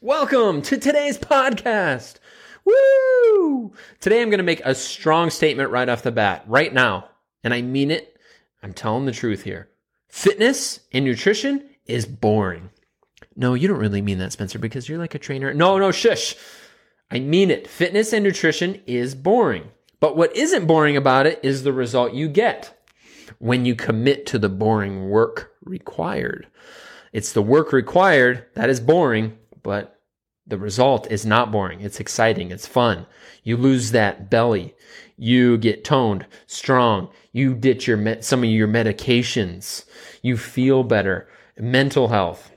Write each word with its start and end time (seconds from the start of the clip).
Welcome 0.00 0.62
to 0.62 0.78
today's 0.78 1.18
podcast. 1.18 2.18
Woo! 2.64 3.72
Today 3.98 4.22
I'm 4.22 4.30
going 4.30 4.38
to 4.38 4.44
make 4.44 4.60
a 4.64 4.72
strong 4.72 5.28
statement 5.28 5.72
right 5.72 5.88
off 5.88 6.04
the 6.04 6.12
bat, 6.12 6.44
right 6.46 6.72
now. 6.72 7.08
And 7.42 7.52
I 7.52 7.62
mean 7.62 7.90
it. 7.90 8.16
I'm 8.62 8.72
telling 8.72 9.06
the 9.06 9.12
truth 9.12 9.42
here. 9.42 9.70
Fitness 10.08 10.78
and 10.92 11.04
nutrition 11.04 11.68
is 11.86 12.06
boring. 12.06 12.70
No, 13.34 13.54
you 13.54 13.66
don't 13.66 13.80
really 13.80 14.00
mean 14.00 14.18
that, 14.18 14.30
Spencer, 14.30 14.60
because 14.60 14.88
you're 14.88 15.00
like 15.00 15.16
a 15.16 15.18
trainer. 15.18 15.52
No, 15.52 15.78
no, 15.78 15.90
shush. 15.90 16.36
I 17.10 17.18
mean 17.18 17.50
it. 17.50 17.66
Fitness 17.66 18.12
and 18.12 18.22
nutrition 18.22 18.80
is 18.86 19.16
boring. 19.16 19.68
But 19.98 20.16
what 20.16 20.36
isn't 20.36 20.66
boring 20.66 20.96
about 20.96 21.26
it 21.26 21.40
is 21.42 21.64
the 21.64 21.72
result 21.72 22.12
you 22.14 22.28
get 22.28 22.72
when 23.40 23.64
you 23.64 23.74
commit 23.74 24.26
to 24.26 24.38
the 24.38 24.48
boring 24.48 25.08
work 25.08 25.54
required. 25.64 26.46
It's 27.12 27.32
the 27.32 27.42
work 27.42 27.72
required 27.72 28.44
that 28.54 28.70
is 28.70 28.78
boring, 28.78 29.37
but 29.62 30.00
the 30.46 30.58
result 30.58 31.10
is 31.10 31.26
not 31.26 31.52
boring. 31.52 31.80
It's 31.80 32.00
exciting. 32.00 32.50
It's 32.50 32.66
fun. 32.66 33.06
You 33.42 33.56
lose 33.56 33.90
that 33.90 34.30
belly. 34.30 34.74
You 35.16 35.58
get 35.58 35.84
toned, 35.84 36.26
strong. 36.46 37.10
You 37.32 37.54
ditch 37.54 37.86
your 37.86 37.96
med- 37.98 38.24
some 38.24 38.42
of 38.42 38.48
your 38.48 38.68
medications. 38.68 39.84
You 40.22 40.36
feel 40.36 40.84
better. 40.84 41.28
Mental 41.58 42.08
health. 42.08 42.50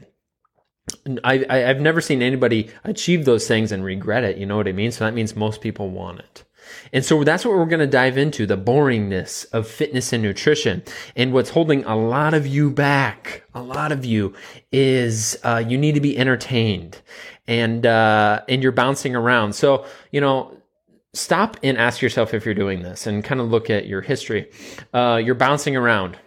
I, 1.23 1.45
I, 1.49 1.69
I've 1.69 1.81
never 1.81 2.01
seen 2.01 2.21
anybody 2.21 2.69
achieve 2.83 3.25
those 3.25 3.47
things 3.47 3.71
and 3.71 3.83
regret 3.83 4.23
it. 4.23 4.37
You 4.37 4.45
know 4.45 4.57
what 4.57 4.67
I 4.67 4.71
mean? 4.71 4.91
So 4.91 5.05
that 5.05 5.13
means 5.13 5.35
most 5.35 5.61
people 5.61 5.89
want 5.89 6.19
it. 6.19 6.43
And 6.93 7.03
so 7.03 7.23
that's 7.23 7.45
what 7.45 7.55
we're 7.55 7.65
going 7.65 7.79
to 7.79 7.87
dive 7.87 8.17
into 8.17 8.45
the 8.45 8.57
boringness 8.57 9.45
of 9.53 9.67
fitness 9.67 10.13
and 10.13 10.23
nutrition. 10.23 10.83
And 11.15 11.33
what's 11.33 11.49
holding 11.49 11.83
a 11.85 11.95
lot 11.95 12.33
of 12.33 12.47
you 12.47 12.69
back, 12.69 13.43
a 13.53 13.61
lot 13.61 13.91
of 13.91 14.05
you, 14.05 14.33
is 14.71 15.37
uh, 15.43 15.63
you 15.65 15.77
need 15.77 15.95
to 15.95 16.01
be 16.01 16.17
entertained 16.17 17.01
and, 17.47 17.85
uh, 17.85 18.41
and 18.47 18.63
you're 18.63 18.71
bouncing 18.71 19.15
around. 19.15 19.53
So, 19.53 19.85
you 20.11 20.21
know, 20.21 20.57
stop 21.13 21.57
and 21.63 21.77
ask 21.77 22.01
yourself 22.01 22.33
if 22.33 22.45
you're 22.45 22.53
doing 22.53 22.81
this 22.81 23.07
and 23.07 23.23
kind 23.23 23.41
of 23.41 23.49
look 23.49 23.69
at 23.69 23.85
your 23.87 24.01
history. 24.01 24.49
Uh, 24.93 25.21
you're 25.23 25.35
bouncing 25.35 25.75
around 25.75 26.17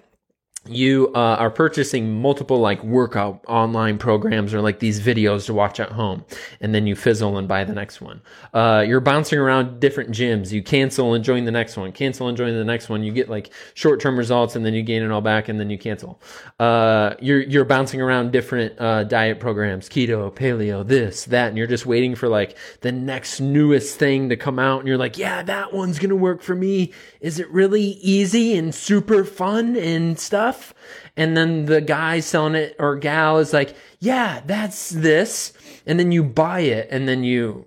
you 0.66 1.10
uh, 1.14 1.36
are 1.36 1.50
purchasing 1.50 2.20
multiple 2.20 2.58
like 2.58 2.82
workout 2.82 3.44
online 3.46 3.98
programs 3.98 4.54
or 4.54 4.62
like 4.62 4.78
these 4.78 5.00
videos 5.00 5.44
to 5.46 5.52
watch 5.52 5.78
at 5.78 5.90
home 5.90 6.24
and 6.60 6.74
then 6.74 6.86
you 6.86 6.96
fizzle 6.96 7.36
and 7.36 7.46
buy 7.46 7.64
the 7.64 7.74
next 7.74 8.00
one. 8.00 8.22
Uh, 8.54 8.82
you're 8.86 9.00
bouncing 9.00 9.38
around 9.38 9.78
different 9.78 10.10
gyms. 10.10 10.52
You 10.52 10.62
cancel 10.62 11.12
and 11.12 11.22
join 11.22 11.44
the 11.44 11.50
next 11.50 11.76
one 11.76 11.92
cancel 11.92 12.28
and 12.28 12.36
join 12.36 12.54
the 12.54 12.64
next 12.64 12.88
one. 12.88 13.02
You 13.02 13.12
get 13.12 13.28
like 13.28 13.50
short-term 13.74 14.16
results 14.16 14.56
and 14.56 14.64
then 14.64 14.72
you 14.72 14.82
gain 14.82 15.02
it 15.02 15.10
all 15.10 15.20
back 15.20 15.48
and 15.48 15.60
then 15.60 15.68
you 15.68 15.76
cancel. 15.76 16.20
Uh, 16.58 17.14
you're 17.20 17.42
you're 17.42 17.66
bouncing 17.66 18.00
around 18.00 18.32
different 18.32 18.80
uh, 18.80 19.04
diet 19.04 19.40
programs. 19.40 19.88
Keto 19.88 20.34
paleo 20.34 20.86
this 20.86 21.26
that 21.26 21.48
and 21.48 21.58
you're 21.58 21.66
just 21.66 21.84
waiting 21.84 22.14
for 22.14 22.28
like 22.28 22.56
the 22.80 22.92
next 22.92 23.38
newest 23.38 23.98
thing 23.98 24.30
to 24.30 24.36
come 24.36 24.58
out 24.58 24.78
and 24.78 24.88
you're 24.88 24.98
like 24.98 25.18
yeah 25.18 25.42
that 25.42 25.74
one's 25.74 25.98
gonna 25.98 26.16
work 26.16 26.40
for 26.40 26.54
me. 26.54 26.92
Is 27.20 27.38
it 27.38 27.50
really 27.50 27.82
easy 27.82 28.56
and 28.56 28.74
super 28.74 29.24
fun 29.24 29.76
and 29.76 30.18
stuff 30.18 30.53
stuff. 30.54 30.74
And 31.16 31.36
then 31.36 31.66
the 31.66 31.80
guy 31.80 32.20
selling 32.20 32.54
it 32.54 32.76
or 32.78 32.96
gal 32.96 33.38
is 33.38 33.52
like, 33.52 33.76
yeah, 34.00 34.42
that's 34.46 34.90
this. 34.90 35.52
And 35.86 35.98
then 35.98 36.12
you 36.12 36.24
buy 36.24 36.60
it 36.60 36.88
and 36.90 37.08
then 37.08 37.22
you 37.24 37.64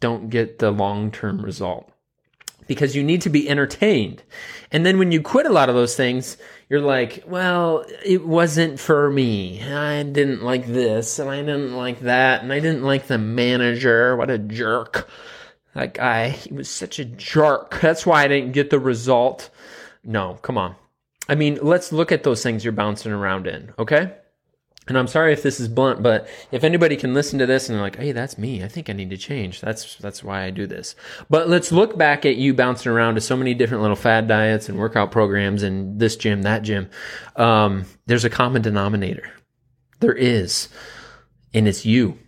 don't 0.00 0.30
get 0.30 0.58
the 0.58 0.70
long 0.70 1.10
term 1.10 1.40
result 1.40 1.90
because 2.66 2.96
you 2.96 3.02
need 3.02 3.22
to 3.22 3.30
be 3.30 3.48
entertained. 3.48 4.22
And 4.72 4.84
then 4.84 4.98
when 4.98 5.12
you 5.12 5.20
quit 5.20 5.46
a 5.46 5.52
lot 5.52 5.68
of 5.68 5.74
those 5.74 5.96
things, 5.96 6.36
you're 6.68 6.80
like, 6.80 7.24
well, 7.26 7.84
it 8.04 8.24
wasn't 8.24 8.78
for 8.78 9.10
me. 9.10 9.62
I 9.62 10.02
didn't 10.04 10.42
like 10.42 10.66
this 10.66 11.18
and 11.18 11.28
I 11.28 11.40
didn't 11.40 11.76
like 11.76 12.00
that 12.00 12.42
and 12.42 12.52
I 12.52 12.60
didn't 12.60 12.84
like 12.84 13.06
the 13.06 13.18
manager. 13.18 14.16
What 14.16 14.30
a 14.30 14.38
jerk. 14.38 15.08
That 15.74 15.94
guy, 15.94 16.30
he 16.30 16.52
was 16.52 16.68
such 16.68 16.98
a 16.98 17.04
jerk. 17.04 17.80
That's 17.80 18.04
why 18.04 18.24
I 18.24 18.28
didn't 18.28 18.52
get 18.52 18.70
the 18.70 18.80
result. 18.80 19.50
No, 20.02 20.34
come 20.42 20.58
on. 20.58 20.74
I 21.30 21.36
mean, 21.36 21.60
let's 21.62 21.92
look 21.92 22.10
at 22.10 22.24
those 22.24 22.42
things 22.42 22.64
you're 22.64 22.72
bouncing 22.72 23.12
around 23.12 23.46
in, 23.46 23.72
okay? 23.78 24.12
And 24.88 24.98
I'm 24.98 25.06
sorry 25.06 25.32
if 25.32 25.44
this 25.44 25.60
is 25.60 25.68
blunt, 25.68 26.02
but 26.02 26.26
if 26.50 26.64
anybody 26.64 26.96
can 26.96 27.14
listen 27.14 27.38
to 27.38 27.46
this 27.46 27.68
and 27.68 27.76
they're 27.76 27.82
like, 27.82 27.94
"Hey, 27.94 28.10
that's 28.10 28.36
me. 28.36 28.64
I 28.64 28.68
think 28.68 28.90
I 28.90 28.92
need 28.92 29.10
to 29.10 29.16
change." 29.16 29.60
That's 29.60 29.94
that's 29.96 30.24
why 30.24 30.42
I 30.42 30.50
do 30.50 30.66
this. 30.66 30.96
But 31.28 31.48
let's 31.48 31.70
look 31.70 31.96
back 31.96 32.26
at 32.26 32.34
you 32.34 32.52
bouncing 32.52 32.90
around 32.90 33.14
to 33.14 33.20
so 33.20 33.36
many 33.36 33.54
different 33.54 33.82
little 33.82 33.96
fad 33.96 34.26
diets 34.26 34.68
and 34.68 34.76
workout 34.76 35.12
programs 35.12 35.62
and 35.62 36.00
this 36.00 36.16
gym, 36.16 36.42
that 36.42 36.62
gym. 36.62 36.90
Um, 37.36 37.84
there's 38.06 38.24
a 38.24 38.30
common 38.30 38.62
denominator. 38.62 39.30
There 40.00 40.14
is, 40.14 40.68
and 41.54 41.68
it's 41.68 41.86
you. 41.86 42.18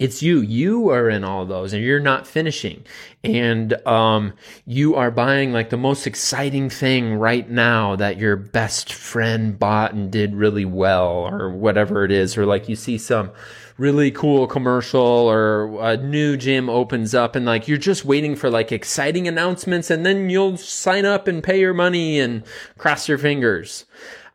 It's 0.00 0.22
you. 0.22 0.40
You 0.40 0.88
are 0.88 1.10
in 1.10 1.24
all 1.24 1.44
those 1.44 1.74
and 1.74 1.84
you're 1.84 2.00
not 2.00 2.26
finishing. 2.26 2.84
And 3.22 3.74
um, 3.86 4.32
you 4.64 4.94
are 4.94 5.10
buying 5.10 5.52
like 5.52 5.68
the 5.68 5.76
most 5.76 6.06
exciting 6.06 6.70
thing 6.70 7.16
right 7.16 7.48
now 7.48 7.96
that 7.96 8.16
your 8.16 8.34
best 8.36 8.94
friend 8.94 9.58
bought 9.58 9.92
and 9.92 10.10
did 10.10 10.34
really 10.34 10.64
well 10.64 11.28
or 11.30 11.50
whatever 11.50 12.02
it 12.02 12.10
is. 12.10 12.38
Or 12.38 12.46
like 12.46 12.66
you 12.66 12.76
see 12.76 12.96
some 12.96 13.30
really 13.76 14.10
cool 14.10 14.46
commercial 14.46 15.00
or 15.00 15.78
a 15.82 15.98
new 15.98 16.34
gym 16.38 16.70
opens 16.70 17.14
up 17.14 17.36
and 17.36 17.44
like 17.44 17.68
you're 17.68 17.76
just 17.76 18.06
waiting 18.06 18.34
for 18.36 18.48
like 18.48 18.72
exciting 18.72 19.28
announcements 19.28 19.90
and 19.90 20.06
then 20.06 20.30
you'll 20.30 20.56
sign 20.56 21.04
up 21.04 21.28
and 21.28 21.42
pay 21.42 21.60
your 21.60 21.74
money 21.74 22.18
and 22.18 22.42
cross 22.78 23.06
your 23.06 23.18
fingers. 23.18 23.84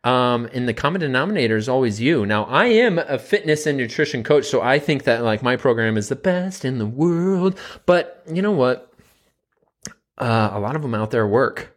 Um, 0.06 0.48
and 0.54 0.68
the 0.68 0.74
common 0.74 1.02
denominator 1.02 1.58
is 1.58 1.68
always 1.68 2.00
you. 2.00 2.28
Now, 2.28 2.44
I 2.44 2.66
am 2.66 3.00
a 3.00 3.18
fitness 3.18 3.66
and 3.66 3.76
nutrition 3.76 4.24
coach, 4.24 4.46
so 4.46 4.62
I 4.62 4.78
think 4.78 5.04
that 5.04 5.24
like 5.24 5.42
my 5.42 5.56
program 5.56 5.98
is 5.98 6.10
the 6.10 6.16
best 6.16 6.64
in 6.64 6.78
the 6.78 6.86
world. 6.86 7.60
But 7.88 8.24
you 8.32 8.44
know 8.44 8.52
what? 8.52 8.94
Uh, 10.18 10.52
a 10.54 10.60
lot 10.60 10.76
of 10.76 10.84
them 10.84 10.94
out 10.94 11.10
there 11.10 11.28
work. 11.28 11.76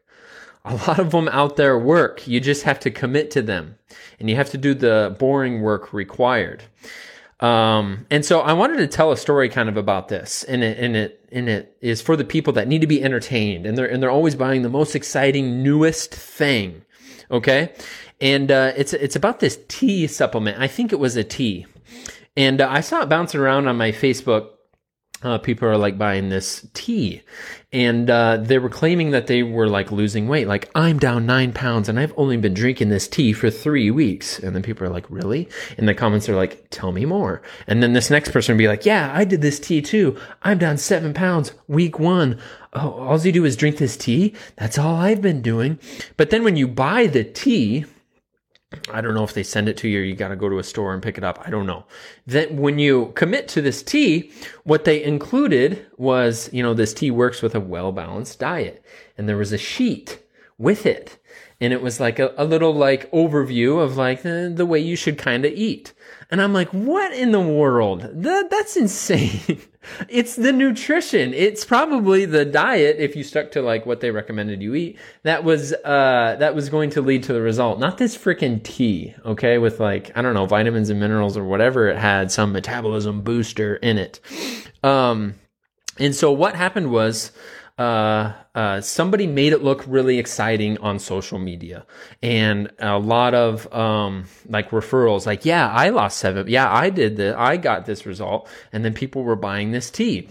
A 0.64 0.74
lot 0.74 0.98
of 0.98 1.12
them 1.12 1.28
out 1.28 1.56
there 1.56 1.78
work. 1.78 2.28
You 2.28 2.40
just 2.40 2.64
have 2.64 2.78
to 2.80 2.90
commit 2.90 3.30
to 3.30 3.40
them, 3.40 3.78
and 4.20 4.28
you 4.28 4.36
have 4.36 4.50
to 4.50 4.58
do 4.58 4.74
the 4.74 5.16
boring 5.18 5.62
work 5.62 5.94
required. 5.94 6.64
Um, 7.40 8.06
and 8.10 8.24
so 8.24 8.40
I 8.40 8.52
wanted 8.52 8.78
to 8.78 8.88
tell 8.88 9.12
a 9.12 9.16
story 9.16 9.48
kind 9.48 9.68
of 9.68 9.76
about 9.76 10.08
this, 10.08 10.42
and 10.44 10.64
it 10.64 10.78
and 10.78 10.96
it 10.96 11.28
and 11.30 11.48
it 11.48 11.76
is 11.80 12.02
for 12.02 12.16
the 12.16 12.24
people 12.24 12.52
that 12.54 12.66
need 12.66 12.80
to 12.80 12.86
be 12.86 13.02
entertained, 13.02 13.64
and 13.64 13.78
they're 13.78 13.86
and 13.86 14.02
they're 14.02 14.10
always 14.10 14.34
buying 14.34 14.62
the 14.62 14.68
most 14.68 14.96
exciting, 14.96 15.62
newest 15.62 16.12
thing. 16.12 16.82
Okay, 17.30 17.72
and 18.20 18.50
uh, 18.50 18.72
it's 18.76 18.92
it's 18.92 19.14
about 19.14 19.38
this 19.38 19.58
tea 19.68 20.08
supplement. 20.08 20.58
I 20.58 20.66
think 20.66 20.92
it 20.92 20.98
was 20.98 21.14
a 21.16 21.22
tea, 21.22 21.66
and 22.36 22.60
uh, 22.60 22.68
I 22.68 22.80
saw 22.80 23.02
it 23.02 23.08
bouncing 23.08 23.40
around 23.40 23.68
on 23.68 23.76
my 23.76 23.92
Facebook. 23.92 24.50
Uh, 25.20 25.36
people 25.36 25.66
are 25.66 25.76
like 25.76 25.98
buying 25.98 26.28
this 26.28 26.64
tea, 26.74 27.22
and 27.72 28.08
uh, 28.08 28.36
they 28.36 28.58
were 28.58 28.68
claiming 28.68 29.10
that 29.10 29.26
they 29.26 29.42
were 29.42 29.68
like 29.68 29.90
losing 29.90 30.28
weight. 30.28 30.46
Like 30.46 30.70
I'm 30.76 30.98
down 30.98 31.26
nine 31.26 31.52
pounds, 31.52 31.88
and 31.88 31.98
I've 31.98 32.14
only 32.16 32.36
been 32.36 32.54
drinking 32.54 32.88
this 32.88 33.08
tea 33.08 33.32
for 33.32 33.50
three 33.50 33.90
weeks. 33.90 34.38
And 34.38 34.54
then 34.54 34.62
people 34.62 34.86
are 34.86 34.90
like, 34.90 35.06
"Really?" 35.10 35.48
And 35.76 35.88
the 35.88 35.94
comments 35.94 36.28
are 36.28 36.36
like, 36.36 36.66
"Tell 36.70 36.92
me 36.92 37.04
more." 37.04 37.42
And 37.66 37.82
then 37.82 37.94
this 37.94 38.10
next 38.10 38.30
person 38.30 38.54
would 38.54 38.58
be 38.58 38.68
like, 38.68 38.86
"Yeah, 38.86 39.10
I 39.12 39.24
did 39.24 39.42
this 39.42 39.58
tea 39.58 39.82
too. 39.82 40.16
I'm 40.42 40.58
down 40.58 40.76
seven 40.76 41.12
pounds 41.14 41.52
week 41.66 41.98
one 41.98 42.38
oh, 42.72 42.92
all 42.92 43.20
you 43.20 43.32
do 43.32 43.44
is 43.44 43.56
drink 43.56 43.78
this 43.78 43.96
tea. 43.96 44.34
That's 44.56 44.78
all 44.78 44.96
I've 44.96 45.22
been 45.22 45.42
doing. 45.42 45.78
But 46.16 46.30
then 46.30 46.44
when 46.44 46.56
you 46.56 46.68
buy 46.68 47.06
the 47.06 47.24
tea, 47.24 47.84
I 48.90 49.00
don't 49.00 49.14
know 49.14 49.24
if 49.24 49.32
they 49.32 49.42
send 49.42 49.68
it 49.68 49.78
to 49.78 49.88
you 49.88 50.00
or 50.00 50.04
you 50.04 50.14
got 50.14 50.28
to 50.28 50.36
go 50.36 50.48
to 50.48 50.58
a 50.58 50.64
store 50.64 50.92
and 50.92 51.02
pick 51.02 51.16
it 51.16 51.24
up. 51.24 51.40
I 51.46 51.50
don't 51.50 51.66
know. 51.66 51.86
That 52.26 52.52
when 52.52 52.78
you 52.78 53.12
commit 53.14 53.48
to 53.48 53.62
this 53.62 53.82
tea, 53.82 54.30
what 54.64 54.84
they 54.84 55.02
included 55.02 55.86
was, 55.96 56.50
you 56.52 56.62
know, 56.62 56.74
this 56.74 56.92
tea 56.92 57.10
works 57.10 57.40
with 57.40 57.54
a 57.54 57.60
well 57.60 57.92
balanced 57.92 58.38
diet. 58.38 58.84
And 59.16 59.28
there 59.28 59.38
was 59.38 59.52
a 59.52 59.58
sheet 59.58 60.22
with 60.58 60.84
it. 60.86 61.18
And 61.60 61.72
it 61.72 61.82
was 61.82 61.98
like 61.98 62.18
a, 62.18 62.32
a 62.36 62.44
little 62.44 62.72
like 62.72 63.10
overview 63.10 63.82
of 63.82 63.96
like 63.96 64.22
the, 64.22 64.52
the 64.54 64.66
way 64.66 64.78
you 64.78 64.94
should 64.94 65.18
kind 65.18 65.44
of 65.44 65.52
eat. 65.52 65.92
And 66.30 66.42
I'm 66.42 66.52
like, 66.52 66.68
what 66.70 67.12
in 67.12 67.32
the 67.32 67.40
world? 67.40 68.02
That, 68.12 68.50
that's 68.50 68.76
insane. 68.76 69.60
it's 70.08 70.36
the 70.36 70.52
nutrition. 70.52 71.32
It's 71.34 71.64
probably 71.64 72.26
the 72.26 72.44
diet, 72.44 72.96
if 72.98 73.16
you 73.16 73.24
stuck 73.24 73.50
to 73.52 73.62
like 73.62 73.86
what 73.86 74.00
they 74.00 74.10
recommended 74.10 74.62
you 74.62 74.74
eat, 74.74 74.98
that 75.22 75.42
was, 75.42 75.72
uh, 75.72 76.36
that 76.38 76.54
was 76.54 76.68
going 76.68 76.90
to 76.90 77.02
lead 77.02 77.24
to 77.24 77.32
the 77.32 77.40
result. 77.40 77.80
Not 77.80 77.98
this 77.98 78.16
freaking 78.16 78.62
tea, 78.62 79.14
okay? 79.24 79.58
With 79.58 79.80
like, 79.80 80.12
I 80.16 80.22
don't 80.22 80.34
know, 80.34 80.46
vitamins 80.46 80.90
and 80.90 81.00
minerals 81.00 81.36
or 81.36 81.44
whatever 81.44 81.88
it 81.88 81.98
had, 81.98 82.30
some 82.30 82.52
metabolism 82.52 83.22
booster 83.22 83.76
in 83.76 83.98
it. 83.98 84.20
Um, 84.84 85.34
and 85.98 86.14
so 86.14 86.30
what 86.30 86.54
happened 86.54 86.92
was, 86.92 87.32
uh, 87.78 88.32
uh, 88.54 88.80
somebody 88.80 89.26
made 89.26 89.52
it 89.52 89.62
look 89.62 89.84
really 89.86 90.18
exciting 90.18 90.76
on 90.78 90.98
social 90.98 91.38
media 91.38 91.86
and 92.22 92.70
a 92.80 92.98
lot 92.98 93.34
of 93.34 93.72
um, 93.72 94.24
like 94.48 94.70
referrals 94.70 95.26
like 95.26 95.44
yeah 95.44 95.70
i 95.70 95.88
lost 95.88 96.18
seven 96.18 96.46
yeah 96.48 96.72
i 96.72 96.90
did 96.90 97.16
that 97.16 97.38
i 97.38 97.56
got 97.56 97.86
this 97.86 98.04
result 98.04 98.48
and 98.72 98.84
then 98.84 98.92
people 98.92 99.22
were 99.22 99.36
buying 99.36 99.70
this 99.70 99.90
tea 99.90 100.28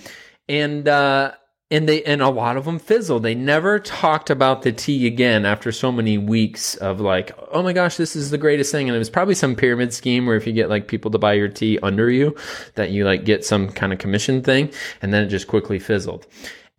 and 0.50 0.88
uh, 0.88 1.32
and 1.70 1.88
they 1.88 2.02
and 2.04 2.22
a 2.22 2.30
lot 2.30 2.56
of 2.56 2.66
them 2.66 2.80
fizzled. 2.80 3.24
They 3.24 3.36
never 3.36 3.80
talked 3.80 4.30
about 4.30 4.62
the 4.62 4.72
tea 4.72 5.06
again 5.06 5.46
after 5.46 5.72
so 5.72 5.92
many 5.92 6.18
weeks 6.18 6.76
of 6.76 7.02
like, 7.02 7.38
oh 7.52 7.62
my 7.62 7.74
gosh, 7.74 7.98
this 7.98 8.16
is 8.16 8.32
the 8.32 8.38
greatest 8.38 8.72
thing. 8.72 8.88
And 8.88 8.96
it 8.96 9.00
was 9.00 9.10
probably 9.10 9.36
some 9.36 9.56
pyramid 9.56 9.94
scheme 9.94 10.26
where 10.26 10.38
if 10.38 10.48
you 10.48 10.54
get 10.54 10.70
like 10.70 10.88
people 10.88 11.12
to 11.12 11.18
buy 11.18 11.34
your 11.34 11.50
tea 11.50 11.78
under 11.80 12.10
you, 12.10 12.36
that 12.76 12.92
you 12.92 13.04
like 13.04 13.26
get 13.26 13.44
some 13.44 13.70
kind 13.70 13.92
of 13.92 14.00
commission 14.00 14.42
thing, 14.42 14.72
and 15.02 15.14
then 15.14 15.24
it 15.24 15.28
just 15.28 15.48
quickly 15.48 15.80
fizzled. 15.80 16.26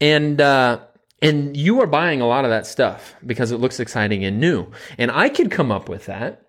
And 0.00 0.40
uh, 0.40 0.80
and 1.20 1.56
you 1.56 1.80
are 1.80 1.86
buying 1.86 2.20
a 2.20 2.26
lot 2.26 2.44
of 2.44 2.50
that 2.50 2.66
stuff 2.66 3.14
because 3.26 3.50
it 3.50 3.58
looks 3.58 3.80
exciting 3.80 4.24
and 4.24 4.40
new. 4.40 4.70
And 4.96 5.10
I 5.10 5.28
could 5.28 5.50
come 5.50 5.72
up 5.72 5.88
with 5.88 6.06
that. 6.06 6.42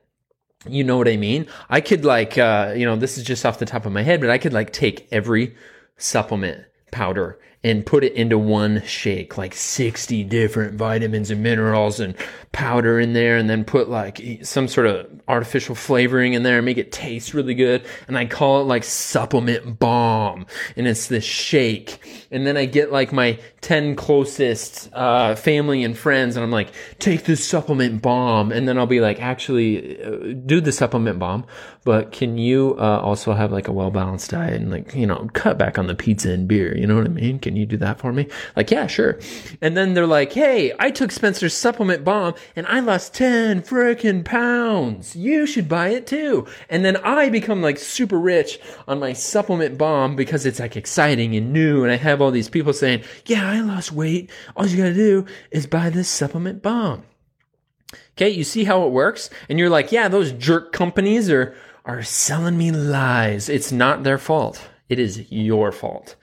You 0.67 0.83
know 0.83 0.97
what 0.97 1.07
I 1.07 1.15
mean? 1.15 1.47
I 1.69 1.79
could 1.81 2.03
like, 2.03 2.37
uh, 2.37 2.73
you 2.75 2.85
know, 2.85 2.97
this 2.97 3.17
is 3.17 3.23
just 3.23 3.45
off 3.45 3.59
the 3.59 3.65
top 3.65 3.85
of 3.85 3.93
my 3.93 4.03
head, 4.03 4.19
but 4.19 4.29
I 4.29 4.37
could 4.37 4.53
like 4.53 4.73
take 4.73 5.07
every 5.11 5.55
supplement 5.97 6.65
powder 6.91 7.39
and 7.63 7.85
put 7.85 8.05
it 8.05 8.13
into 8.13 8.37
one 8.37 8.81
shake, 8.85 9.37
like 9.37 9.53
60 9.53 10.23
different 10.23 10.75
vitamins 10.75 11.29
and 11.29 11.43
minerals 11.43 11.99
and 11.99 12.15
powder 12.53 12.99
in 12.99 13.11
there, 13.11 13.35
and 13.35 13.49
then 13.49 13.65
put 13.65 13.89
like 13.89 14.21
some 14.43 14.67
sort 14.67 14.87
of 14.87 15.07
artificial 15.27 15.75
flavoring 15.75 16.33
in 16.33 16.43
there 16.43 16.57
and 16.57 16.65
make 16.65 16.77
it 16.77 16.91
taste 16.91 17.33
really 17.33 17.53
good. 17.53 17.85
And 18.07 18.17
I 18.17 18.25
call 18.25 18.61
it 18.61 18.63
like 18.63 18.85
supplement 18.85 19.77
bomb. 19.77 20.45
And 20.77 20.87
it's 20.87 21.07
this 21.07 21.25
shake. 21.25 22.27
And 22.31 22.47
then 22.47 22.55
I 22.55 22.65
get 22.65 22.93
like 22.93 23.11
my 23.11 23.37
10 23.61 23.95
closest 23.97 24.89
uh, 24.93 25.35
family 25.35 25.83
and 25.83 25.97
friends, 25.97 26.37
and 26.37 26.43
I'm 26.43 26.51
like, 26.51 26.71
take 26.99 27.25
this 27.25 27.45
supplement 27.45 28.01
bomb. 28.01 28.53
And 28.53 28.69
then 28.69 28.77
I'll 28.77 28.85
be 28.85 29.01
like, 29.01 29.21
actually, 29.21 30.01
uh, 30.01 30.33
do 30.45 30.61
the 30.61 30.71
supplement 30.71 31.19
bomb, 31.19 31.45
but 31.83 32.11
can 32.11 32.37
you 32.37 32.75
uh, 32.79 32.99
also 32.99 33.33
have 33.33 33.51
like 33.51 33.67
a 33.67 33.71
well 33.71 33.91
balanced 33.91 34.31
diet 34.31 34.53
and 34.53 34.71
like, 34.71 34.93
you 34.95 35.05
know, 35.05 35.29
cut 35.33 35.57
back 35.57 35.77
on 35.77 35.87
the 35.87 35.95
pizza 35.95 36.31
and 36.31 36.47
beer? 36.47 36.75
You 36.77 36.87
know 36.87 36.95
what 36.95 37.05
I 37.05 37.09
mean? 37.09 37.39
Can 37.49 37.55
you 37.55 37.65
do 37.65 37.77
that 37.77 37.97
for 37.97 38.13
me? 38.13 38.27
Like, 38.55 38.69
yeah, 38.69 38.85
sure. 38.85 39.17
And 39.59 39.75
then 39.75 39.95
they're 39.95 40.05
like, 40.05 40.31
hey, 40.33 40.71
I 40.77 40.91
took 40.91 41.11
Spencer's 41.11 41.55
supplement 41.55 42.03
bomb 42.03 42.35
and 42.55 42.67
I 42.67 42.79
lost 42.79 43.15
10 43.15 43.63
freaking 43.63 44.23
pounds. 44.23 45.15
You 45.15 45.47
should 45.47 45.67
buy 45.67 45.87
it 45.89 46.05
too. 46.05 46.45
And 46.69 46.85
then 46.85 46.97
I 46.97 47.29
become 47.29 47.63
like 47.63 47.79
super 47.79 48.19
rich 48.19 48.59
on 48.87 48.99
my 48.99 49.13
supplement 49.13 49.79
bomb 49.79 50.15
because 50.15 50.45
it's 50.45 50.59
like 50.59 50.77
exciting 50.77 51.35
and 51.35 51.51
new. 51.51 51.81
And 51.81 51.91
I 51.91 51.95
have 51.95 52.21
all 52.21 52.29
these 52.29 52.49
people 52.49 52.71
saying, 52.71 53.01
yeah, 53.25 53.49
I 53.49 53.61
lost 53.61 53.91
weight. 53.91 54.29
All 54.55 54.67
you 54.67 54.77
gotta 54.77 54.93
do 54.93 55.25
is 55.49 55.65
buy 55.65 55.89
this 55.89 56.07
supplement 56.07 56.61
bomb. 56.61 57.01
Okay, 58.11 58.29
you 58.29 58.43
see 58.43 58.63
how 58.63 58.85
it 58.85 58.91
works? 58.91 59.31
And 59.49 59.57
you're 59.57 59.71
like, 59.71 59.91
yeah, 59.91 60.07
those 60.07 60.33
jerk 60.33 60.71
companies 60.71 61.31
are, 61.31 61.55
are 61.83 62.03
selling 62.03 62.59
me 62.59 62.69
lies. 62.69 63.49
It's 63.49 63.71
not 63.71 64.03
their 64.03 64.19
fault. 64.19 64.69
It 64.87 64.99
is 64.99 65.31
your 65.31 65.71
fault. 65.71 66.15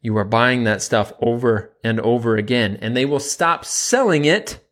You 0.00 0.16
are 0.16 0.24
buying 0.24 0.64
that 0.64 0.82
stuff 0.82 1.12
over 1.20 1.76
and 1.82 2.00
over 2.00 2.36
again, 2.36 2.78
and 2.80 2.96
they 2.96 3.04
will 3.04 3.20
stop 3.20 3.64
selling 3.64 4.24
it 4.24 4.64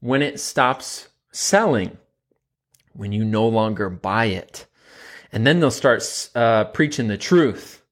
when 0.00 0.22
it 0.22 0.40
stops 0.40 1.08
selling, 1.32 1.98
when 2.92 3.12
you 3.12 3.24
no 3.24 3.46
longer 3.46 3.90
buy 3.90 4.26
it. 4.26 4.66
And 5.32 5.46
then 5.46 5.60
they'll 5.60 5.70
start 5.70 6.30
uh, 6.34 6.64
preaching 6.64 7.08
the 7.08 7.16
truth. 7.16 7.82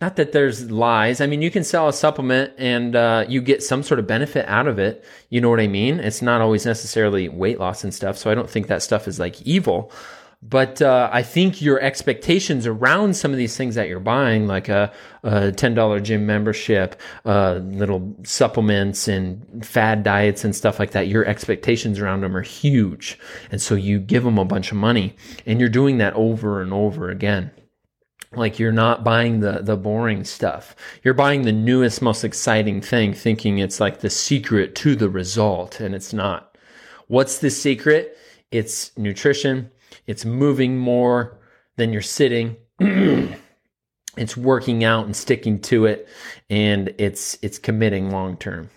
Not 0.00 0.16
that 0.16 0.32
there's 0.32 0.70
lies. 0.70 1.20
I 1.20 1.26
mean, 1.26 1.40
you 1.40 1.50
can 1.50 1.64
sell 1.64 1.88
a 1.88 1.92
supplement 1.92 2.52
and 2.58 2.94
uh, 2.94 3.24
you 3.28 3.40
get 3.40 3.62
some 3.62 3.82
sort 3.82 3.98
of 3.98 4.06
benefit 4.06 4.44
out 4.46 4.66
of 4.66 4.78
it. 4.78 5.04
You 5.30 5.40
know 5.40 5.48
what 5.48 5.60
I 5.60 5.68
mean? 5.68 6.00
It's 6.00 6.20
not 6.20 6.42
always 6.42 6.66
necessarily 6.66 7.30
weight 7.30 7.58
loss 7.58 7.82
and 7.82 7.94
stuff. 7.94 8.18
So 8.18 8.30
I 8.30 8.34
don't 8.34 8.50
think 8.50 8.66
that 8.66 8.82
stuff 8.82 9.08
is 9.08 9.18
like 9.18 9.40
evil. 9.42 9.90
But 10.48 10.80
uh, 10.80 11.10
I 11.12 11.22
think 11.22 11.60
your 11.60 11.80
expectations 11.80 12.68
around 12.68 13.16
some 13.16 13.32
of 13.32 13.36
these 13.36 13.56
things 13.56 13.74
that 13.74 13.88
you're 13.88 13.98
buying, 13.98 14.46
like 14.46 14.68
a, 14.68 14.92
a 15.24 15.50
$10 15.50 16.02
gym 16.04 16.24
membership, 16.24 17.00
uh, 17.24 17.54
little 17.54 18.14
supplements 18.22 19.08
and 19.08 19.66
fad 19.66 20.04
diets 20.04 20.44
and 20.44 20.54
stuff 20.54 20.78
like 20.78 20.92
that, 20.92 21.08
your 21.08 21.24
expectations 21.24 21.98
around 21.98 22.20
them 22.20 22.36
are 22.36 22.42
huge. 22.42 23.18
And 23.50 23.60
so 23.60 23.74
you 23.74 23.98
give 23.98 24.22
them 24.22 24.38
a 24.38 24.44
bunch 24.44 24.70
of 24.70 24.76
money 24.76 25.16
and 25.46 25.58
you're 25.58 25.68
doing 25.68 25.98
that 25.98 26.14
over 26.14 26.62
and 26.62 26.72
over 26.72 27.10
again. 27.10 27.50
Like 28.32 28.60
you're 28.60 28.70
not 28.70 29.02
buying 29.02 29.40
the, 29.40 29.62
the 29.62 29.76
boring 29.76 30.22
stuff. 30.22 30.76
You're 31.02 31.14
buying 31.14 31.42
the 31.42 31.52
newest, 31.52 32.02
most 32.02 32.22
exciting 32.22 32.80
thing, 32.82 33.14
thinking 33.14 33.58
it's 33.58 33.80
like 33.80 34.00
the 34.00 34.10
secret 34.10 34.76
to 34.76 34.94
the 34.94 35.08
result, 35.08 35.80
and 35.80 35.94
it's 35.94 36.12
not. 36.12 36.56
What's 37.06 37.38
the 37.38 37.50
secret? 37.50 38.18
It's 38.50 38.96
nutrition 38.98 39.70
it's 40.06 40.24
moving 40.24 40.78
more 40.78 41.38
than 41.76 41.92
you're 41.92 42.02
sitting. 42.02 42.56
it's 44.16 44.36
working 44.36 44.84
out 44.84 45.06
and 45.06 45.14
sticking 45.14 45.60
to 45.60 45.86
it 45.86 46.08
and 46.48 46.94
it's 46.98 47.38
it's 47.42 47.58
committing 47.58 48.10
long 48.10 48.36
term. 48.36 48.70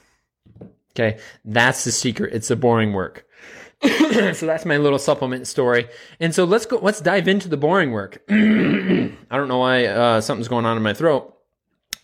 Okay? 0.92 1.20
That's 1.46 1.84
the 1.84 1.92
secret. 1.92 2.34
It's 2.34 2.50
the 2.50 2.56
boring 2.56 2.94
work. 2.94 3.26
so 3.82 4.46
that's 4.46 4.66
my 4.66 4.78
little 4.78 5.00
supplement 5.00 5.48
story. 5.48 5.88
And 6.20 6.36
so 6.36 6.44
let's 6.44 6.66
go 6.66 6.80
let's 6.82 7.02
dive 7.02 7.28
into 7.28 7.48
the 7.48 7.58
boring 7.58 7.92
work. 7.92 8.22
I 8.30 9.38
don't 9.38 9.48
know 9.48 9.60
why 9.60 9.86
uh, 9.86 10.22
something's 10.22 10.48
going 10.48 10.66
on 10.66 10.78
in 10.78 10.84
my 10.84 10.94
throat. 10.94 11.36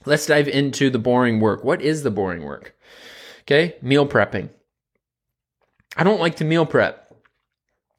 Let's 0.05 0.27
dive 0.27 0.47
into 0.47 0.89
the 0.89 0.99
boring 0.99 1.39
work. 1.39 1.63
What 1.63 1.81
is 1.81 2.03
the 2.03 2.11
boring 2.11 2.43
work? 2.43 2.75
Okay? 3.41 3.75
Meal 3.81 4.07
prepping. 4.07 4.49
I 5.97 6.03
don't 6.03 6.19
like 6.19 6.37
to 6.37 6.45
meal 6.45 6.65
prep. 6.65 7.04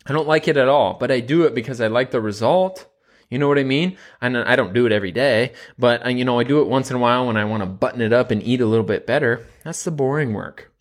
I 0.08 0.12
don't 0.12 0.28
like 0.28 0.48
it 0.48 0.56
at 0.56 0.68
all, 0.68 0.94
but 0.94 1.10
I 1.10 1.20
do 1.20 1.44
it 1.44 1.54
because 1.54 1.80
I 1.80 1.88
like 1.88 2.10
the 2.10 2.20
result. 2.20 2.88
You 3.28 3.38
know 3.38 3.48
what 3.48 3.58
I 3.58 3.64
mean? 3.64 3.96
And 4.20 4.38
I 4.38 4.54
don't 4.54 4.72
do 4.72 4.86
it 4.86 4.92
every 4.92 5.10
day, 5.10 5.52
but 5.76 6.06
uh, 6.06 6.10
you 6.10 6.24
know, 6.24 6.38
I 6.38 6.44
do 6.44 6.60
it 6.60 6.68
once 6.68 6.90
in 6.90 6.96
a 6.96 7.00
while 7.00 7.26
when 7.26 7.36
I 7.36 7.44
want 7.44 7.62
to 7.62 7.66
button 7.66 8.00
it 8.00 8.12
up 8.12 8.30
and 8.30 8.42
eat 8.42 8.60
a 8.60 8.66
little 8.66 8.84
bit 8.84 9.06
better. 9.06 9.44
That's 9.64 9.82
the 9.82 9.90
boring 9.90 10.32
work. 10.32 10.72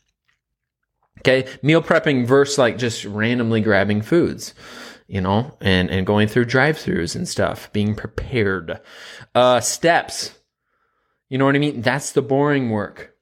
Okay. 1.20 1.50
Meal 1.64 1.82
prepping 1.82 2.28
versus 2.28 2.60
like 2.60 2.78
just 2.78 3.04
randomly 3.04 3.62
grabbing 3.62 4.04
foods, 4.04 4.54
you 5.08 5.22
know, 5.22 5.58
and, 5.60 5.90
and 5.90 6.06
going 6.06 6.28
through 6.28 6.46
drive 6.46 6.78
throughs 6.78 7.16
and 7.16 7.28
stuff, 7.28 7.74
being 7.74 7.96
prepared. 7.96 8.80
Uh, 9.34 9.60
steps. 9.60 10.38
You 11.30 11.40
know 11.40 11.46
what 11.46 11.56
I 11.56 11.60
mean? 11.60 11.82
That's 11.82 12.12
the 12.12 12.22
boring 12.22 12.70
work. 12.70 13.16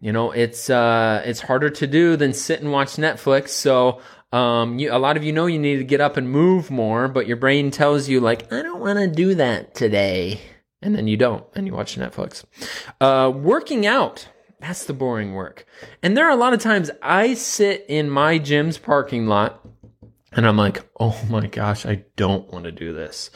You 0.00 0.12
know, 0.12 0.32
it's, 0.32 0.68
uh, 0.68 1.22
it's 1.24 1.40
harder 1.40 1.70
to 1.70 1.86
do 1.86 2.16
than 2.16 2.34
sit 2.34 2.60
and 2.60 2.70
watch 2.70 2.96
Netflix. 2.96 3.48
So 3.48 4.02
um, 4.36 4.78
you, 4.78 4.92
a 4.92 4.98
lot 4.98 5.16
of 5.16 5.24
you 5.24 5.32
know 5.32 5.46
you 5.46 5.58
need 5.58 5.78
to 5.78 5.84
get 5.84 6.02
up 6.02 6.18
and 6.18 6.30
move 6.30 6.70
more, 6.70 7.08
but 7.08 7.26
your 7.26 7.38
brain 7.38 7.70
tells 7.70 8.06
you 8.06 8.20
like, 8.20 8.52
I 8.52 8.60
don't 8.60 8.80
want 8.80 8.98
to 8.98 9.06
do 9.06 9.34
that 9.36 9.74
today. 9.74 10.42
And 10.82 10.94
then 10.94 11.08
you 11.08 11.16
don't, 11.16 11.42
and 11.54 11.66
you 11.66 11.72
watch 11.72 11.96
Netflix. 11.96 12.44
Uh, 13.00 13.32
working 13.34 13.86
out. 13.86 14.28
That's 14.60 14.84
the 14.84 14.92
boring 14.92 15.32
work. 15.32 15.64
And 16.02 16.16
there 16.16 16.26
are 16.26 16.30
a 16.30 16.36
lot 16.36 16.52
of 16.52 16.60
times 16.60 16.90
I 17.02 17.32
sit 17.32 17.86
in 17.88 18.10
my 18.10 18.36
gym's 18.36 18.76
parking 18.76 19.26
lot 19.26 19.66
and 20.36 20.46
I'm 20.46 20.58
like, 20.58 20.84
oh 21.00 21.18
my 21.30 21.46
gosh, 21.46 21.86
I 21.86 22.04
don't 22.16 22.52
want 22.52 22.66
to 22.66 22.72
do 22.72 22.92
this. 22.92 23.30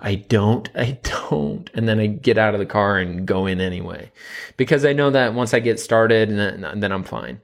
I 0.00 0.14
don't, 0.14 0.70
I 0.76 1.00
don't. 1.02 1.68
And 1.74 1.88
then 1.88 1.98
I 1.98 2.06
get 2.06 2.38
out 2.38 2.54
of 2.54 2.60
the 2.60 2.66
car 2.66 2.96
and 2.96 3.26
go 3.26 3.46
in 3.46 3.60
anyway. 3.60 4.12
Because 4.56 4.84
I 4.84 4.92
know 4.92 5.10
that 5.10 5.34
once 5.34 5.52
I 5.52 5.58
get 5.58 5.80
started, 5.80 6.30
and 6.30 6.38
then, 6.38 6.80
then 6.80 6.92
I'm 6.92 7.02
fine. 7.02 7.40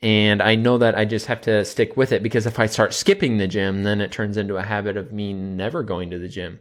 And 0.00 0.40
I 0.42 0.54
know 0.54 0.78
that 0.78 0.96
I 0.96 1.04
just 1.04 1.26
have 1.26 1.42
to 1.42 1.64
stick 1.66 1.96
with 1.98 2.10
it 2.10 2.22
because 2.22 2.46
if 2.46 2.58
I 2.58 2.64
start 2.64 2.94
skipping 2.94 3.36
the 3.36 3.46
gym, 3.46 3.82
then 3.82 4.00
it 4.00 4.10
turns 4.10 4.38
into 4.38 4.56
a 4.56 4.62
habit 4.62 4.96
of 4.96 5.12
me 5.12 5.34
never 5.34 5.82
going 5.82 6.10
to 6.10 6.18
the 6.18 6.28
gym. 6.28 6.60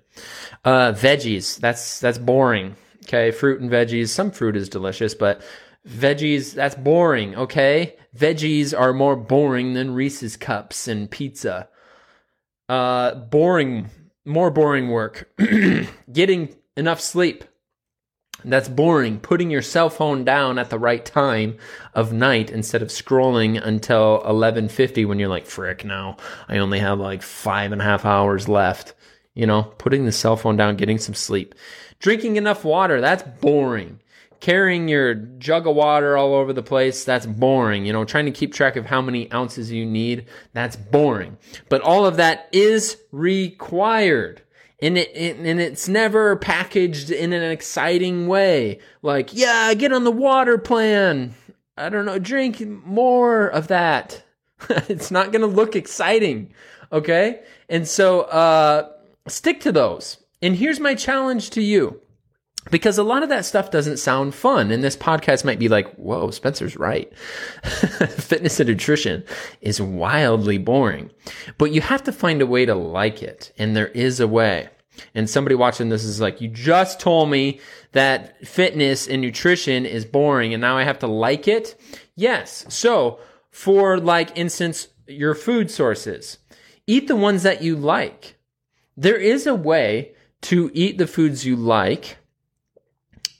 Uh, 0.66 0.92
veggies, 0.92 1.58
that's, 1.58 2.02
that's 2.02 2.18
boring. 2.18 2.76
Okay. 3.06 3.32
Fruit 3.32 3.62
and 3.62 3.72
veggies. 3.72 4.10
Some 4.10 4.32
fruit 4.32 4.58
is 4.58 4.68
delicious, 4.68 5.14
but 5.14 5.42
veggies, 5.88 6.54
that's 6.54 6.76
boring. 6.76 7.36
Okay. 7.36 7.96
Veggies 8.18 8.78
are 8.78 8.94
more 8.94 9.16
boring 9.16 9.74
than 9.74 9.94
Reese's 9.94 10.36
cups 10.36 10.88
and 10.90 11.10
pizza. 11.10 11.70
Uh, 12.70 13.16
boring, 13.16 13.90
more 14.26 14.52
boring 14.52 14.90
work. 14.90 15.32
Getting 16.12 16.56
enough 16.78 17.02
sleep. 17.02 17.44
That's 18.46 18.68
boring. 18.68 19.20
Putting 19.20 19.50
your 19.50 19.62
cell 19.62 19.90
phone 19.90 20.26
down 20.26 20.60
at 20.60 20.70
the 20.70 20.80
right 20.80 21.04
time 21.06 21.58
of 21.94 22.12
night 22.12 22.50
instead 22.50 22.82
of 22.82 22.90
scrolling 22.90 23.62
until 23.64 24.22
11:50 24.26 25.06
when 25.06 25.20
you're 25.20 25.30
like, 25.30 25.46
"Frick, 25.46 25.86
now 25.86 26.18
I 26.50 26.58
only 26.58 26.80
have 26.80 27.00
like 27.00 27.22
five 27.22 27.72
and 27.72 27.82
a 27.82 27.86
half 27.86 28.06
hours 28.06 28.50
left." 28.50 28.94
You 29.34 29.48
know, 29.48 29.64
putting 29.64 30.06
the 30.06 30.12
cell 30.12 30.36
phone 30.36 30.58
down, 30.58 30.76
getting 30.76 30.98
some 30.98 31.16
sleep, 31.16 31.56
drinking 32.00 32.36
enough 32.36 32.64
water. 32.66 33.00
That's 33.02 33.24
boring. 33.24 34.00
Carrying 34.44 34.90
your 34.90 35.14
jug 35.16 35.68
of 35.68 35.76
water 35.76 36.18
all 36.18 36.34
over 36.34 36.52
the 36.52 36.62
place, 36.62 37.06
that's 37.06 37.26
boring. 37.26 37.86
You 37.86 37.94
know, 37.94 38.04
trying 38.04 38.26
to 38.26 38.32
keep 38.32 38.54
track 38.54 38.76
of 38.76 38.86
how 38.86 39.02
many 39.02 39.32
ounces 39.32 39.72
you 39.72 39.86
need, 39.86 40.26
that's 40.52 40.76
boring. 40.76 41.38
But 41.70 41.82
all 41.82 42.06
of 42.06 42.18
that 42.18 42.50
is 42.52 42.98
required. 43.12 44.42
And 44.82 44.98
it, 44.98 45.16
and 45.16 45.62
it's 45.62 45.88
never 45.88 46.36
packaged 46.36 47.10
in 47.10 47.32
an 47.32 47.52
exciting 47.52 48.28
way. 48.28 48.80
Like 49.02 49.34
yeah 49.34 49.74
get 49.76 49.94
on 49.94 50.04
the 50.04 50.12
water 50.12 50.58
plan. 50.58 51.36
I 51.78 51.88
don't 51.88 52.06
know 52.06 52.20
drink 52.20 52.60
more 52.60 53.48
of 53.48 53.70
that. 53.70 54.24
It's 54.90 55.12
not 55.12 55.32
going 55.32 55.42
to 55.42 55.48
look 55.48 55.76
exciting 55.76 56.54
okay? 56.94 57.42
And 57.68 57.88
so 57.88 58.22
uh 58.22 58.90
stick 59.28 59.60
to 59.62 59.72
those. 59.72 60.18
And 60.42 60.56
here's 60.56 60.80
my 60.80 60.96
challenge 60.96 61.50
to 61.52 61.62
you 61.62 62.00
because 62.74 62.98
a 62.98 63.04
lot 63.04 63.22
of 63.22 63.30
that 63.30 63.46
stuff 63.46 63.70
doesn't 63.70 63.98
sound 63.98 64.34
fun. 64.34 64.72
And 64.72 64.84
this 64.84 64.98
podcast 64.98 65.46
might 65.46 65.60
be 65.60 65.70
like, 65.70 65.94
whoa, 65.94 66.32
Spencer's 66.32 66.76
right. 66.76 67.16
Fitness 68.18 68.60
and 68.60 68.68
nutrition 68.68 69.24
is 69.62 69.80
wildly 69.80 70.58
boring, 70.58 71.12
but 71.60 71.72
you 71.72 71.82
have 71.82 72.02
to 72.06 72.12
find 72.12 72.42
a 72.42 72.48
way 72.48 72.66
to 72.66 72.74
like 72.74 73.22
it. 73.22 73.54
And 73.60 73.76
there 73.76 73.90
is 73.90 74.20
a 74.20 74.28
way. 74.28 74.70
And 75.14 75.30
somebody 75.30 75.54
watching 75.54 75.90
this 75.90 76.04
is 76.04 76.20
like, 76.20 76.42
you 76.42 76.48
just 76.48 77.00
told 77.00 77.30
me 77.30 77.60
that 77.92 78.44
fitness 78.48 79.08
and 79.08 79.22
nutrition 79.22 79.86
is 79.86 80.04
boring 80.04 80.56
and 80.56 80.62
now 80.62 80.76
I 80.76 80.84
have 80.84 80.98
to 81.00 81.08
like 81.08 81.48
it. 81.48 81.80
Yes. 82.16 82.66
So 82.70 83.20
for 83.52 84.00
like 84.00 84.36
instance, 84.36 84.88
your 85.06 85.36
food 85.36 85.70
sources, 85.70 86.40
eat 86.88 87.08
the 87.08 87.16
ones 87.16 87.44
that 87.44 87.62
you 87.62 87.76
like. 87.76 88.36
There 88.98 89.18
is 89.18 89.46
a 89.46 89.54
way 89.54 90.16
to 90.42 90.72
eat 90.74 90.98
the 90.98 91.06
foods 91.06 91.46
you 91.46 91.56
like 91.56 92.18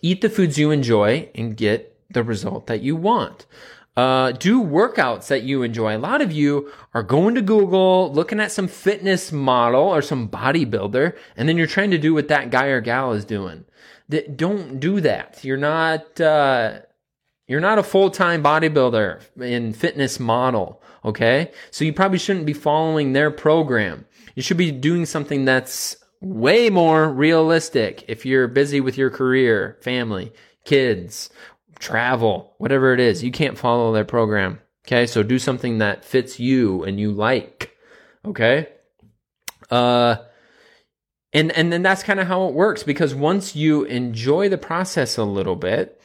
eat 0.04 0.22
the 0.22 0.30
foods 0.30 0.60
you 0.60 0.70
enjoy 0.70 1.30
and 1.34 1.58
get 1.58 1.98
the 2.14 2.22
result 2.22 2.68
that 2.68 2.82
you 2.82 2.96
want. 2.96 3.48
Uh, 3.96 4.32
do 4.32 4.62
workouts 4.62 5.28
that 5.28 5.44
you 5.44 5.62
enjoy. 5.62 5.96
A 5.96 6.00
lot 6.00 6.22
of 6.22 6.32
you 6.32 6.72
are 6.94 7.04
going 7.04 7.36
to 7.36 7.42
Google, 7.42 8.12
looking 8.12 8.40
at 8.40 8.52
some 8.52 8.68
fitness 8.68 9.32
model 9.32 9.84
or 9.84 10.02
some 10.02 10.28
bodybuilder, 10.28 11.16
and 11.38 11.48
then 11.48 11.58
you're 11.58 11.68
trying 11.68 11.92
to 11.92 12.00
do 12.00 12.14
what 12.14 12.28
that 12.28 12.50
guy 12.50 12.68
or 12.68 12.82
gal 12.82 13.14
is 13.14 13.24
doing. 13.24 13.66
That 14.10 14.36
don't 14.36 14.80
do 14.80 15.00
that. 15.02 15.44
You're 15.44 15.58
not. 15.58 16.20
Uh, 16.20 16.80
you're 17.48 17.60
not 17.60 17.78
a 17.78 17.84
full 17.84 18.10
time 18.10 18.42
bodybuilder 18.42 19.22
in 19.42 19.74
fitness 19.74 20.20
model. 20.20 20.82
Okay, 21.06 21.52
so 21.70 21.86
you 21.86 21.94
probably 21.94 22.18
shouldn't 22.18 22.46
be 22.46 22.54
following 22.54 23.14
their 23.14 23.30
program. 23.30 24.06
You 24.36 24.42
should 24.42 24.58
be 24.58 24.72
doing 24.72 25.06
something 25.06 25.46
that's 25.46 26.03
way 26.24 26.70
more 26.70 27.10
realistic 27.10 28.06
if 28.08 28.26
you're 28.26 28.48
busy 28.48 28.80
with 28.80 28.98
your 28.98 29.10
career, 29.10 29.78
family, 29.82 30.32
kids, 30.64 31.30
travel, 31.80 32.54
whatever 32.58 32.94
it 32.94 33.00
is. 33.00 33.24
You 33.24 33.32
can't 33.32 33.58
follow 33.58 33.94
their 33.94 34.06
program. 34.06 34.60
Okay. 34.88 35.06
So 35.06 35.22
do 35.22 35.38
something 35.38 35.80
that 35.80 36.06
fits 36.06 36.40
you 36.40 36.84
and 36.84 37.00
you 37.00 37.12
like. 37.12 37.76
Okay. 38.26 38.70
Uh, 39.70 40.16
and, 41.34 41.52
and 41.52 41.74
then 41.74 41.82
that's 41.82 42.04
kind 42.04 42.20
of 42.20 42.28
how 42.28 42.48
it 42.48 42.54
works 42.54 42.84
because 42.84 43.14
once 43.14 43.56
you 43.56 43.84
enjoy 43.84 44.50
the 44.50 44.58
process 44.58 45.18
a 45.18 45.24
little 45.24 45.56
bit 45.56 46.00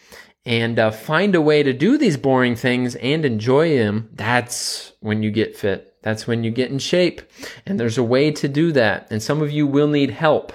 and 0.44 0.78
uh, 0.78 0.90
find 0.90 1.34
a 1.34 1.40
way 1.40 1.62
to 1.62 1.72
do 1.72 1.98
these 1.98 2.16
boring 2.16 2.56
things 2.56 2.94
and 2.96 3.24
enjoy 3.24 3.76
them, 3.76 4.08
that's 4.14 4.92
when 5.00 5.22
you 5.22 5.30
get 5.30 5.56
fit. 5.56 5.87
That's 6.02 6.26
when 6.26 6.44
you 6.44 6.50
get 6.50 6.70
in 6.70 6.78
shape. 6.78 7.22
And 7.66 7.78
there's 7.78 7.98
a 7.98 8.02
way 8.02 8.30
to 8.32 8.48
do 8.48 8.72
that. 8.72 9.08
And 9.10 9.22
some 9.22 9.42
of 9.42 9.50
you 9.50 9.66
will 9.66 9.88
need 9.88 10.10
help 10.10 10.52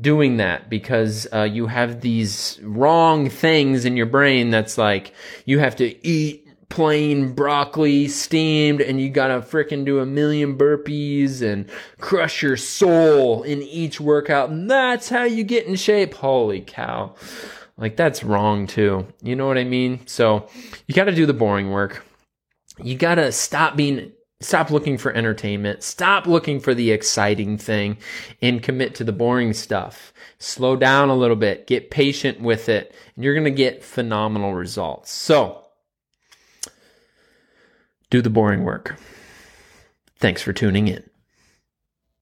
doing 0.00 0.36
that 0.36 0.70
because 0.70 1.26
uh, 1.32 1.42
you 1.42 1.66
have 1.66 2.00
these 2.00 2.60
wrong 2.62 3.28
things 3.28 3.84
in 3.84 3.96
your 3.96 4.06
brain 4.06 4.50
that's 4.50 4.78
like 4.78 5.12
you 5.44 5.58
have 5.58 5.74
to 5.76 6.06
eat 6.06 6.48
plain 6.68 7.32
broccoli 7.32 8.06
steamed 8.08 8.80
and 8.80 9.00
you 9.00 9.08
gotta 9.08 9.40
fricking 9.40 9.84
do 9.84 10.00
a 10.00 10.06
million 10.06 10.56
burpees 10.56 11.42
and 11.42 11.68
crush 11.98 12.42
your 12.42 12.56
soul 12.56 13.42
in 13.42 13.62
each 13.62 14.00
workout. 14.00 14.50
And 14.50 14.70
that's 14.70 15.08
how 15.08 15.24
you 15.24 15.44
get 15.44 15.66
in 15.66 15.76
shape. 15.76 16.14
Holy 16.14 16.60
cow. 16.60 17.14
Like 17.76 17.96
that's 17.96 18.22
wrong 18.22 18.66
too. 18.66 19.06
You 19.22 19.36
know 19.36 19.46
what 19.46 19.58
i 19.58 19.64
mean? 19.64 20.06
So 20.06 20.48
you 20.86 20.94
gotta 20.94 21.14
do 21.14 21.26
the 21.26 21.32
boring 21.32 21.70
work. 21.70 22.04
You 22.82 22.96
gotta 22.96 23.32
stop 23.32 23.76
being 23.76 24.12
Stop 24.40 24.70
looking 24.70 24.98
for 24.98 25.12
entertainment. 25.12 25.82
Stop 25.82 26.26
looking 26.26 26.60
for 26.60 26.72
the 26.72 26.92
exciting 26.92 27.58
thing 27.58 27.98
and 28.40 28.62
commit 28.62 28.94
to 28.94 29.04
the 29.04 29.12
boring 29.12 29.52
stuff. 29.52 30.12
Slow 30.38 30.76
down 30.76 31.08
a 31.08 31.16
little 31.16 31.36
bit. 31.36 31.66
Get 31.66 31.90
patient 31.90 32.40
with 32.40 32.68
it 32.68 32.94
and 33.16 33.24
you're 33.24 33.34
going 33.34 33.44
to 33.44 33.50
get 33.50 33.82
phenomenal 33.82 34.54
results. 34.54 35.10
So 35.10 35.64
do 38.10 38.22
the 38.22 38.30
boring 38.30 38.62
work. 38.62 38.96
Thanks 40.18 40.40
for 40.40 40.52
tuning 40.52 40.86
in. 40.86 41.07